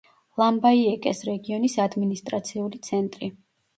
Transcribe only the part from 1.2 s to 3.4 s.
რეგიონის ადმინისტრაციული ცენტრი.